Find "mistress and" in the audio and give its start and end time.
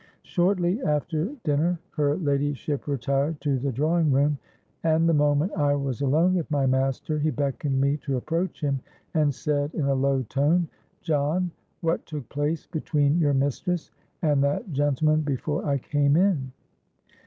13.35-14.43